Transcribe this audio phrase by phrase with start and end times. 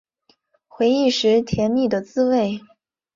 [0.67, 2.59] 回忆时甜蜜的滋味